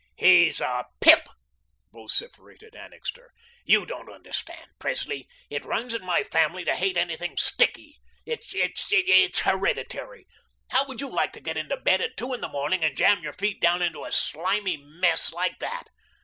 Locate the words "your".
13.21-13.33